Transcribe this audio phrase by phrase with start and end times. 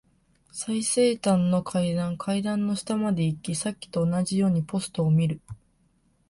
[0.51, 2.17] 最西端の階段。
[2.17, 5.39] 階段の下まで行き、さっきと同じようにポストを見る。